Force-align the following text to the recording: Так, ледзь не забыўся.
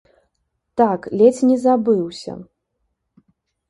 Так, 0.81 0.99
ледзь 1.21 1.43
не 1.51 1.57
забыўся. 1.69 2.33